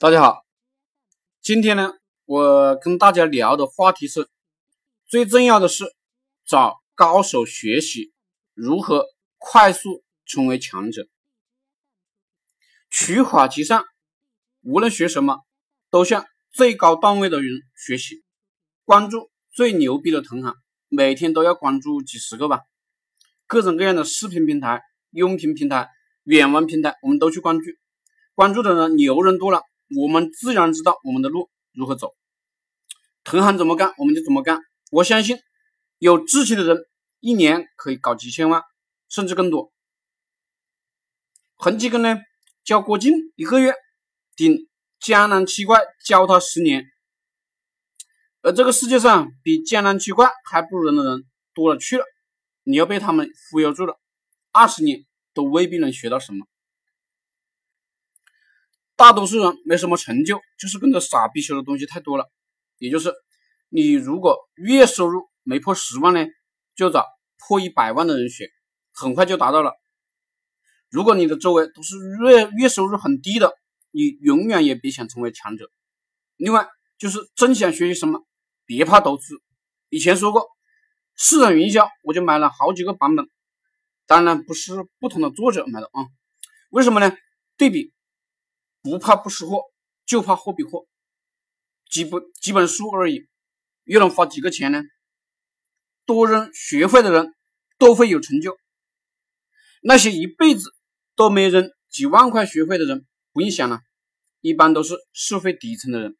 [0.00, 0.46] 大家好，
[1.42, 1.92] 今天呢，
[2.24, 4.30] 我跟大家聊的话题是，
[5.06, 5.84] 最重要的是
[6.46, 8.10] 找高手学习，
[8.54, 9.04] 如何
[9.36, 11.06] 快速成为强者。
[12.88, 13.84] 取法其上，
[14.62, 15.40] 无论学什么，
[15.90, 18.24] 都向最高段位的人学习，
[18.84, 20.54] 关注最牛逼的同行，
[20.88, 22.62] 每天都要关注几十个吧，
[23.46, 24.80] 各种各样的视频平台、
[25.10, 25.90] 音频平台、
[26.24, 27.64] 远文平台，我们都去关注，
[28.34, 29.60] 关注的人牛人多了。
[29.96, 32.14] 我们自然知道我们的路如何走，
[33.24, 34.60] 同行怎么干我们就怎么干。
[34.90, 35.38] 我相信
[35.98, 36.78] 有志气的人
[37.20, 38.62] 一年可以搞几千万，
[39.08, 39.72] 甚至更多。
[41.56, 42.18] 恒基根呢
[42.64, 43.74] 教郭靖一个月
[44.36, 46.86] 顶江南七怪教他十年，
[48.42, 52.04] 而这个世界上比江南七怪还不如人的人多了去了。
[52.62, 53.98] 你要被他们忽悠住了，
[54.52, 56.46] 二十年都未必能学到什么。
[59.00, 62.30] 大多数人没什么成就，就是跟着傻逼学的东西太多了。
[62.76, 63.10] 也就是
[63.70, 66.26] 你如果月收入没破十万呢，
[66.76, 67.06] 就找
[67.38, 68.50] 破一百万的人学，
[68.92, 69.72] 很快就达到了。
[70.90, 73.54] 如果你的周围都是月月收入很低的，
[73.90, 75.70] 你永远也别想成为强者。
[76.36, 78.26] 另外就是真想学习什么，
[78.66, 79.40] 别怕投资。
[79.88, 80.46] 以前说过，
[81.16, 83.26] 市场营销我就买了好几个版本，
[84.06, 86.04] 当然不是不同的作者买的啊。
[86.68, 87.16] 为什么呢？
[87.56, 87.94] 对比。
[88.82, 89.64] 不怕不识货，
[90.06, 90.86] 就怕货比货。
[91.90, 93.26] 几本几本书而已，
[93.84, 94.82] 又能花几个钱呢？
[96.06, 97.34] 多扔学会的人
[97.78, 98.56] 都会有成就。
[99.82, 100.74] 那些一辈子
[101.14, 103.80] 都没扔几万块学费的人，不用想了，
[104.40, 106.16] 一般都是社会底层的人。